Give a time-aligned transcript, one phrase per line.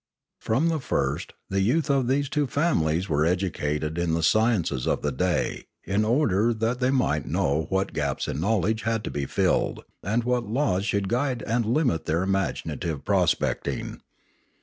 [0.39, 5.03] From the first the youth of these two families were educated in the sciences of
[5.03, 9.27] the day in order that they might know what gaps in knowledge had to be
[9.27, 14.01] filled, and what laws should guide and limit their imaginative prospecting.